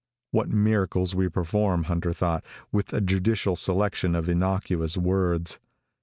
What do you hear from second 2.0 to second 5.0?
thought, with a judicial selection of innocuous